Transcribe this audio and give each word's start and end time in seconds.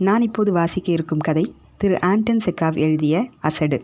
நான் 0.00 0.22
இப்போது 0.22 0.52
வாசிக்க 0.52 0.92
இருக்கும் 0.92 1.18
கதை 1.18 1.54
திரு 1.76 2.00
ஆண்டன் 2.00 2.40
செக்காவ் 2.44 2.76
எழுதிய 2.76 3.28
அசடு. 3.40 3.82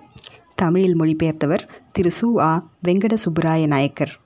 தமிழில் 0.54 1.00
மொழிபெயர்த்தவர் 1.00 1.68
திரு 1.92 2.10
சு. 2.20 2.38
ஆ. 2.38 2.68
வெங்கட 2.88 3.16
சுப்பராய 3.24 3.66
நாயக்கர். 3.66 4.20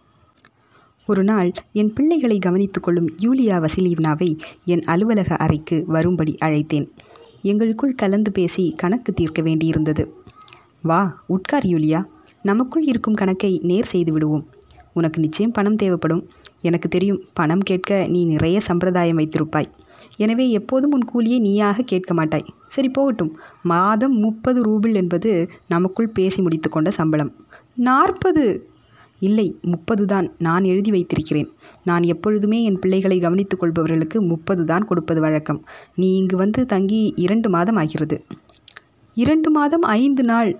ஒரு 1.07 1.25
நாள் 1.25 1.53
என் 1.73 1.93
பிள்ளைகளை 1.93 2.39
கவனித்துக் 2.39 2.83
கொள்ளும் 2.83 3.11
யூலியா 3.23 3.67
வசிலீவ்னாவை 3.67 4.39
என் 4.65 4.83
அலுவலக 4.83 5.37
அறைக்கு 5.37 5.85
வரும்படி 5.87 6.37
அழைத்தேன். 6.45 6.89
எங்களுக்குள் 7.43 7.95
கலந்து 7.95 8.33
பேசி 8.33 8.73
கணக்கு 8.77 9.13
தீர்க்க 9.13 9.43
வேண்டியிருந்தது. 9.43 10.09
வா 10.83 11.25
உட்கார் 11.27 11.65
யூலியா. 11.65 12.05
நமக்குள் 12.43 12.85
இருக்கும் 12.85 13.15
கணக்கை 13.15 13.61
நேர் 13.63 13.85
செய்து 13.85 14.13
விடுவோம். 14.13 14.49
உனக்கு 14.93 15.21
நிச்சயம் 15.21 15.53
பணம் 15.53 15.77
தேவைப்படும். 15.77 16.29
எனக்கு 16.65 16.89
தெரியும் 16.89 17.21
பணம் 17.33 17.63
கேட்க 17.63 18.01
நீ 18.07 18.21
நிறைய 18.25 18.57
சம்பிரதாயம் 18.61 19.21
வைத்திருப்பாய். 19.21 19.69
எனவே 20.17 20.45
எப்போதும் 20.51 20.95
உன் 20.97 21.09
கூலியை 21.11 21.39
நீயாக 21.41 21.83
கேட்க 21.83 22.11
மாட்டாய். 22.15 22.47
சரி 22.69 22.89
போகட்டும். 22.89 23.33
மாதம் 23.65 24.17
முப்பது 24.17 24.61
ரூபிள் 24.65 24.95
என்பது 24.95 25.31
நமக்குள் 25.69 26.15
பேசி 26.15 26.41
முடித்து 26.43 26.69
கொண்ட 26.71 26.91
சம்பளம். 26.91 27.33
நாற்பது! 27.81 28.45
இல்லை 29.23 29.47
முப்பது 29.63 30.05
தான் 30.07 30.27
நான் 30.39 30.65
எழுதி 30.65 30.91
வைத்திருக்கிறேன். 30.91 31.49
நான் 31.85 32.05
எப்பொழுதுமே 32.05 32.59
என் 32.63 32.79
பிள்ளைகளை 32.79 33.19
கவனித்துக் 33.21 33.61
கொள்பவர்களுக்கு 33.63 34.19
முப்பது 34.31 34.63
தான் 34.65 34.87
கொடுப்பது 34.87 35.21
வழக்கம். 35.21 35.61
நீ 35.95 36.09
இங்கு 36.17 36.37
வந்து 36.37 36.63
தங்கி 36.67 37.03
இரண்டு 37.17 37.49
மாதம் 37.49 37.77
ஆகிறது. 37.77 38.19
இரண்டு 39.17 39.49
மாதம் 39.51 39.85
ஐந்து 39.99 40.25
நாள். 40.25 40.51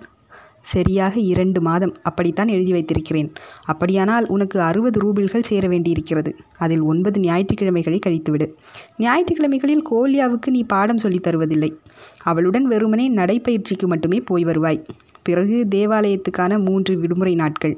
சரியாக 0.61 1.19
இரண்டு 1.19 1.61
மாதம். 1.61 1.95
அப்படித்தான் 2.03 2.47
எழுதி 2.47 2.71
வைத்திருக்கிறேன். 2.71 3.33
அப்படியானால் 3.65 4.27
உனக்கு 4.27 4.61
அறுபது 4.61 4.99
ரூபிள்கள் 4.99 5.43
சேர 5.43 5.67
வேண்டியிருக்கிறது. 5.67 6.35
அதில் 6.57 6.81
ஒன்பது 6.81 7.19
ஞாயிற்றுக்கிழமைகளை 7.19 7.99
கழித்துவிடு. 8.07 8.51
ஞாயிற்றுக்கிழமைகளில் 8.97 9.83
கோலியாவுக்கு 9.91 10.49
நீ 10.49 10.63
பாடம் 10.63 10.97
சொல்லித் 10.97 11.27
தருவதில்லை. 11.27 11.75
அவளுடன் 12.21 12.65
வெறுமனே 12.65 13.11
நடைப்பயிற்சிக்கு 13.11 13.85
மட்டுமே 13.85 14.21
போய் 14.21 14.43
வருவாய். 14.43 14.85
பிறகு 15.23 15.67
தேவாலயத்துக்கான 15.75 16.65
மூன்று 16.65 16.97
விடுமுறை 16.97 17.35
நாட்கள். 17.35 17.77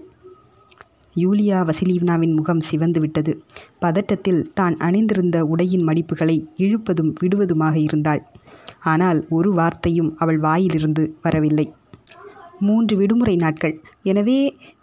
யூலியா 1.15 1.69
வசிலீவ்னாவின் 1.69 2.35
முகம் 2.35 2.59
சிவந்து 2.59 2.99
விட்டது. 2.99 3.43
பதட்டத்தில் 3.81 4.45
தான் 4.53 4.77
அணிந்திருந்த 4.77 5.45
உடையின் 5.45 5.87
மடிப்புகளை 5.87 6.45
இழுப்பதும் 6.57 7.13
விடுவதுமாக 7.21 7.75
இருந்தாள். 7.75 8.23
ஆனால் 8.81 9.25
ஒரு 9.29 9.53
வார்த்தையும் 9.53 10.15
அவள் 10.17 10.37
வாயிலிருந்து 10.37 11.15
வரவில்லை. 11.21 11.73
மூன்று 12.67 12.95
விடுமுறை 12.97 13.35
நாட்கள். 13.35 13.75
எனவே 14.03 14.37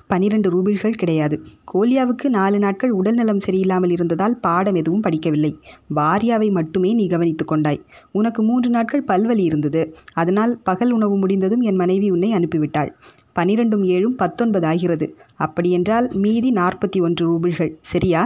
பனிரெண்டு 0.06 0.48
ரூபிள்கள் 0.50 1.00
கிடையாது. 1.00 1.36
கோலியாவுக்கு 1.72 2.28
நாலு 2.28 2.58
நாட்கள் 2.58 2.90
உடல்நலம் 2.90 3.42
சரியில்லாமல் 3.46 3.90
இருந்ததால் 3.90 4.34
பாடம் 4.36 4.74
எதுவும் 4.74 5.02
படிக்கவில்லை. 5.02 5.52
பாரியாவை 5.96 6.48
மட்டுமே 6.50 6.90
நீ 6.94 7.06
கவனித்து 7.06 7.44
கொண்டாய். 7.44 7.80
உனக்கு 8.12 8.42
மூன்று 8.42 8.70
நாட்கள் 8.70 9.04
பல்வலி 9.04 9.44
இருந்தது. 9.44 9.82
அதனால் 10.12 10.54
பகல் 10.62 10.90
உணவு 10.90 11.16
முடிந்ததும் 11.16 11.60
என் 11.60 11.74
மனைவி 11.74 12.10
உன்னை 12.10 12.30
அனுப்பிவிட்டாள். 12.32 12.90
பனிரெண்டும் 13.38 13.84
ஏழும் 13.94 14.16
பத்தொன்பது 14.16 14.66
ஆகிறது. 14.66 15.06
அப்படியென்றால் 15.36 16.08
மீதி 16.14 16.52
நாற்பத்தி 16.52 16.98
ஒன்று 17.00 17.24
ரூபிள்கள் 17.28 17.72
சரியா? 17.80 18.22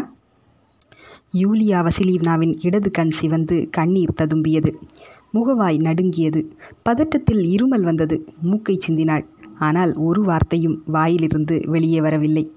யூலியா 1.35 1.79
வசிலீவ்னாவின் 1.87 2.55
இடது 2.63 2.91
கண் 2.91 3.15
சிவந்து 3.21 3.57
கண்ணீர் 3.71 4.19
ததும்பியது. 4.21 4.71
முகவாய் 5.35 5.79
நடுங்கியது. 5.81 6.41
பதட்டத்தில் 6.89 7.43
இருமல் 7.55 7.87
வந்தது. 7.89 8.17
மூக்கை 8.43 8.79
சிந்தினாள். 8.87 9.25
ஆனால் 9.59 9.95
ஒரு 9.95 10.23
வார்த்தையும் 10.23 10.83
வாயிலிருந்து 10.87 11.61
வெளியே 11.67 12.01
வரவில்லை. 12.01 12.53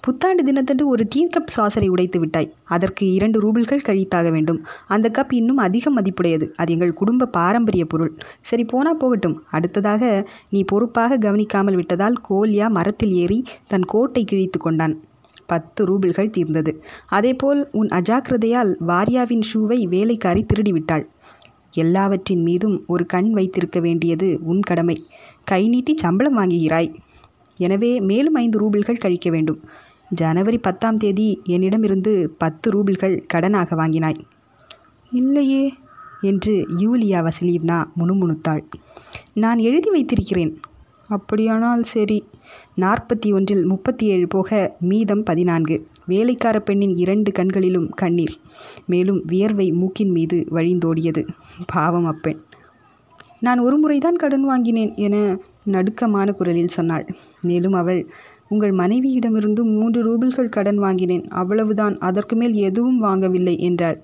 புத்தாண்டு 0.00 0.44
தினத்தன்று 0.44 0.88
ஒரு 0.88 1.06
டீ 1.08 1.26
கப் 1.26 1.50
சாசரை 1.56 1.88
உடைத்து 1.88 2.18
விட்டாய். 2.20 2.54
அதற்கு 2.64 3.12
இரண்டு 3.12 3.40
ரூபிள்கள் 3.40 3.84
கழித்தாக 3.88 4.30
வேண்டும். 4.30 4.66
அந்த 4.86 5.10
கப் 5.18 5.32
இன்னும் 5.32 5.56
அதிக 5.56 5.90
மதிப்புடையது. 5.90 6.50
அது 6.56 6.72
எங்கள் 6.72 6.92
குடும்ப 6.92 7.26
பாரம்பரிய 7.26 7.84
பொருள். 7.84 8.18
சரி 8.42 8.64
போனா 8.64 8.94
போகட்டும். 8.94 9.42
அடுத்ததாக 9.50 10.28
நீ 10.50 10.64
பொறுப்பாக 10.64 11.18
கவனிக்காமல் 11.18 11.74
விட்டதால் 11.74 12.14
கோலியா 12.30 12.68
மரத்தில் 12.68 13.12
ஏறி 13.12 13.44
தன் 13.68 13.84
கோட்டை 13.84 14.24
கிழித்து 14.24 14.58
கொண்டான். 14.58 15.00
பத்து 15.46 15.84
ரூபிள்கள் 15.84 16.30
தீர்ந்தது. 16.30 16.82
அதேபோல் 17.08 17.68
உன் 17.72 17.86
அஜாக்கிரதையால் 17.86 18.74
வாரியாவின் 18.86 19.42
ஷூவை 19.54 19.88
வேலைக்காரி 19.88 20.46
திருடிவிட்டாள் 20.46 21.06
எல்லாவற்றின் 21.70 22.42
மீதும் 22.42 22.84
ஒரு 22.86 23.06
கண் 23.06 23.30
வைத்திருக்க 23.30 23.80
வேண்டியது 23.80 24.38
உன் 24.42 24.60
கடமை. 24.60 25.06
கை 25.44 25.68
நீட்டி 25.68 25.94
சம்பளம் 25.96 26.38
வாங்குகிறாய். 26.38 26.94
எனவே 27.56 28.00
மேலும் 28.00 28.34
ஐந்து 28.34 28.58
ரூபிள்கள் 28.60 28.98
கழிக்க 28.98 29.30
வேண்டும். 29.30 29.60
ஜனவரி 30.08 30.58
பத்தாம் 30.58 30.96
தேதி 30.96 31.40
என்னிடமிருந்து 31.44 32.34
பத்து 32.38 32.70
ரூபிள்கள் 32.70 33.22
கடனாக 33.34 33.76
வாங்கினாய். 33.76 34.18
இல்லையே 35.12 35.72
என்று 36.20 36.66
யூலியா 36.78 37.28
வசிலீவ்னா 37.28 37.84
முணுமுணுத்தாள். 37.98 38.62
நான் 39.34 39.58
எழுதி 39.58 39.90
வைத்திருக்கிறேன். 39.90 40.60
அப்படியானால் 41.10 41.82
சரி. 41.82 42.18
நாற்பத்தி 42.76 43.32
ஒன்றில் 43.32 43.64
முப்பத்தி 43.64 44.06
ஏழு 44.06 44.26
போக 44.26 44.76
மீதம் 44.80 45.22
பதினான்கு. 45.22 45.76
வேலைக்கார 46.06 46.60
பெண்ணின் 46.60 46.96
இரண்டு 46.96 47.32
கண்களிலும் 47.32 47.88
கண்ணீர். 47.90 48.34
மேலும் 48.86 49.22
வியர்வை 49.26 49.72
மூக்கின் 49.72 50.10
மீது 50.10 50.46
வழிந்தோடியது. 50.50 51.22
பாவம் 51.66 52.04
அப்பெண். 52.04 52.40
நான் 53.40 53.58
ஒரு 53.58 53.76
முறைதான் 53.78 54.16
கடன் 54.16 54.44
வாங்கினேன் 54.44 54.92
என 54.96 55.38
நடுக்கமான 55.64 56.32
குரலில் 56.32 56.68
சொன்னாள். 56.68 57.06
மேலும் 57.42 57.72
அவள் 57.72 58.00
உங்கள் 58.48 58.72
மனைவியிடமிருந்து 58.72 59.62
மூன்று 59.62 60.00
ரூபிள்கள் 60.04 60.48
கடன் 60.48 60.78
வாங்கினேன். 60.78 61.28
அவ்வளவுதான். 61.28 61.98
அதற்கு 61.98 62.36
மேல் 62.36 62.52
எதுவும் 62.52 63.02
வாங்கவில்லை 63.02 63.58
என்றாள். 63.58 63.98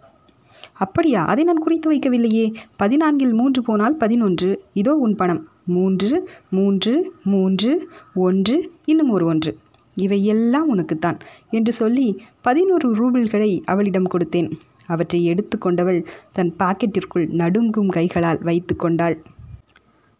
அப்படியா? 0.73 1.27
அதை 1.27 1.45
நான் 1.45 1.59
குறித்து 1.59 1.93
வைக்கவில்லையே. 1.93 2.55
பதினான்கில் 2.79 3.33
மூன்று 3.33 3.63
போனால் 3.63 3.97
பதினொன்று. 3.97 4.63
இதோ 4.73 4.95
உன் 4.95 5.15
பணம். 5.15 5.49
மூன்று 5.65 6.29
மூன்று 6.51 7.13
மூன்று 7.25 7.89
ஒன்று 8.15 8.71
இன்னும் 8.85 9.11
ஒரு 9.11 9.27
ஒன்று. 9.27 9.57
இவை 9.95 10.25
எல்லாம் 10.25 10.69
உனக்குத்தான் 10.69 11.19
என்று 11.51 11.73
சொல்லி 11.73 12.23
பதினோரு 12.41 12.95
ரூபிள்களை 12.95 13.63
அவளிடம் 13.65 14.09
கொடுத்தேன். 14.09 14.51
அவற்றை 14.87 15.25
எடுத்து 15.25 15.59
கொண்டவள் 15.59 16.07
தன் 16.33 16.55
பாக்கெட்டிற்குள் 16.59 17.29
நடுங்கும் 17.29 17.89
கைகளால் 17.89 18.39
வைத்து 18.43 18.77
கொண்டாள். 18.77 19.23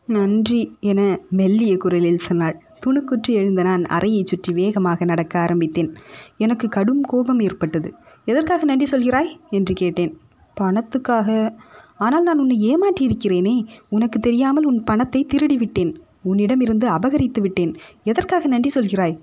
நன்றி 0.09 0.77
என 0.81 1.21
மெல்லிய 1.31 1.77
குரலில் 1.77 2.17
சொன்னாள். 2.17 2.61
துணுக்குற்றி 2.87 3.29
எழுந்த 3.29 3.63
நான் 3.63 3.85
அறையை 3.85 4.23
சுற்றி 4.27 4.53
வேகமாக 4.53 5.05
நடக்க 5.05 5.39
ஆரம்பித்தேன். 5.39 5.95
எனக்கு 6.37 6.69
கடும் 6.69 7.01
கோபம் 7.01 7.41
ஏற்பட்டது. 7.41 7.95
எதற்காக 8.25 8.65
நன்றி 8.65 8.99
சொல்கிறாய்? 8.99 9.31
என்று 9.51 9.75
கேட்டேன். 9.75 10.19
பணத்துக்காக. 10.61 11.57
ஆனால் 11.97 12.23
நான் 12.23 12.39
உன்னை 12.39 12.77
ஏமாற்றியிருக்கிறேனே. 12.77 13.67
உனக்கு 13.89 14.21
தெரியாமல் 14.21 14.65
உன் 14.65 14.85
பணத்தை 14.85 15.27
திருடிவிட்டேன். 15.35 15.95
உன்னிடமிருந்து 16.23 16.89
அபகரித்து 16.89 17.41
விட்டேன். 17.41 17.77
எதற்காக 18.05 18.47
நன்றி 18.47 18.81
சொல்கிறாய்? 18.81 19.19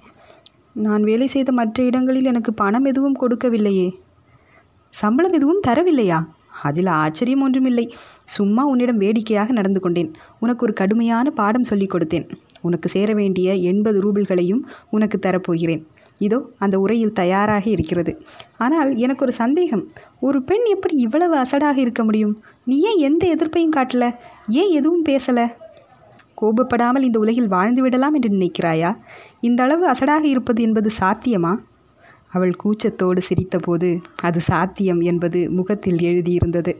நான் 0.73 1.03
வேலை 1.03 1.27
செய்த 1.27 1.51
மற்ற 1.51 1.83
இடங்களில் 1.83 2.23
எனக்கு 2.23 2.53
பணம் 2.53 2.85
எதுவும் 2.85 3.19
கொடுக்கவில்லையே. 3.19 3.91
சம்பளம் 4.89 5.31
எதுவும் 5.31 5.61
தரவில்லையா? 5.67 6.25
அதில் 6.63 6.85
ஆச்சரியம் 6.85 7.41
ஒன்றுமில்லை. 7.41 7.93
சும்மா 8.25 8.65
உன்னிடம் 8.65 8.97
வேடிக்கையாக 8.97 9.51
நடந்து 9.51 9.79
கொண்டேன். 9.79 10.13
உனக்கு 10.39 10.63
ஒரு 10.65 10.73
கடுமையான 10.73 11.29
பாடம் 11.29 11.63
சொல்லிக் 11.63 11.95
கொடுத்தேன். 11.95 12.29
உனக்கு 12.63 12.89
சேர 12.89 13.13
வேண்டிய 13.13 13.55
எண்பது 13.69 13.99
ரூபிள்களையும் 14.03 14.61
உனக்கு 14.89 15.17
தரப்போகிறேன். 15.17 15.81
இதோ 16.17 16.39
அந்த 16.57 16.79
உரையில் 16.79 17.13
தயாராக 17.13 17.65
இருக்கிறது. 17.69 18.13
ஆனால் 18.57 18.91
எனக்கு 18.95 19.23
ஒரு 19.25 19.33
சந்தேகம். 19.33 19.83
ஒரு 20.19 20.43
பெண் 20.43 20.65
எப்படி 20.65 20.95
இவ்வளவு 20.95 21.35
அசடாக 21.35 21.77
இருக்க 21.77 22.03
முடியும்? 22.03 22.35
நீ 22.65 22.79
ஏன் 22.79 22.97
எந்த 22.97 23.23
எதிர்ப்பையும் 23.27 23.75
காட்டல? 23.75 24.15
ஏன் 24.61 24.71
எதுவும் 24.71 25.05
பேசலை? 25.09 25.45
கோபப்படாமல் 26.41 27.01
இந்த 27.01 27.19
உலகில் 27.19 27.47
வாழ்ந்து 27.47 27.81
விடலாம் 27.81 28.13
என்று 28.13 28.29
நினைக்கிறாயா? 28.29 28.91
இந்த 29.41 29.63
அளவு 29.63 29.85
அசடாக 29.91 30.23
இருப்பது 30.23 30.61
என்பது 30.61 30.89
சாத்தியமா? 30.99 31.53
அவள் 32.27 32.53
கூச்சத்தோடு 32.63 33.21
சிரித்தபோது 33.29 33.89
அது 34.21 34.41
சாத்தியம் 34.41 35.01
என்பது 35.01 35.51
முகத்தில் 35.51 35.97
எழுதியிருந்தது. 35.97 36.73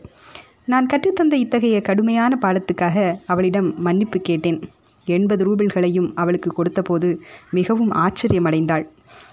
நான் 0.65 0.85
கற்றுத்தந்த 0.85 1.33
இத்தகைய 1.33 1.81
கடுமையான 1.81 2.37
பாடத்துக்காக 2.41 2.97
அவளிடம் 3.25 3.69
மன்னிப்பு 3.77 4.19
கேட்டேன். 4.19 4.59
எண்பது 5.05 5.45
ரூபிள்களையும் 5.45 6.11
அவளுக்கு 6.15 6.51
கொடுத்தபோது 6.51 7.19
மிகவும் 7.51 7.91
ஆச்சரியமடைந்தாள். 7.91 8.87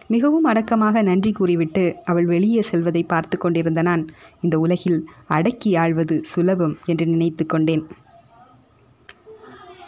மிகவும் 0.07 0.45
அடக்கமாக 0.45 1.03
நன்றி 1.03 1.33
கூறிவிட்டு 1.33 1.95
அவள் 2.05 2.25
வெளியே 2.25 2.63
செல்வதை 2.63 3.03
பார்த்து 3.03 3.39
கொண்டிருந்த 3.39 3.83
நான் 3.83 4.07
இந்த 4.41 4.59
உலகில் 4.59 5.09
அடக்கி 5.27 5.77
ஆள்வது 5.77 6.21
சுலபம் 6.23 6.79
என்று 6.87 7.07
நினைத்து 7.07 7.47
கொண்டேன். 7.47 7.87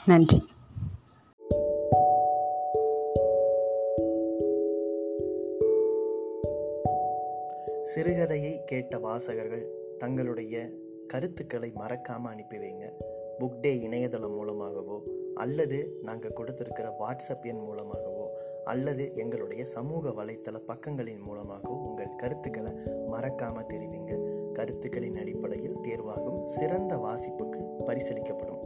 நன்றி. 0.05 0.51
சிறுகதையை 7.97 8.65
கேட்ட 8.65 8.99
வாசகர்கள் 8.99 9.67
தங்களுடைய 9.99 10.71
கருத்துக்களை 11.07 11.73
மறக்காமல் 11.75 12.33
அனுப்பி 12.33 12.57
வைங்க. 12.57 12.85
புக் 13.41 13.61
டே 13.61 13.81
இணையதளம் 13.81 14.35
மூலமாகவோ 14.35 15.03
அல்லது 15.35 15.99
நாங்கள் 16.03 16.37
கொடுத்துருக்கிற 16.37 16.91
வாட்ஸ்அப் 17.01 17.43
எண் 17.43 17.59
மூலமாகவோ 17.59 18.31
அல்லது 18.65 19.13
எங்களுடைய 19.15 19.65
சமூக 19.65 20.11
வலைத்தள 20.11 20.61
பக்கங்களின் 20.69 21.21
மூலமாகவோ 21.21 21.75
உங்கள் 21.75 22.17
கருத்துக்களை 22.17 22.73
மறக்காமல் 23.07 23.67
தெரிவிங்க. 23.67 24.41
கருத்துக்களின் 24.53 25.17
அடிப்படையில் 25.17 25.77
தேர்வாகும் 25.77 26.45
சிறந்த 26.45 26.97
வாசிப்புக்கு 26.97 27.61
பரிசளிக்கப்படும். 27.87 28.62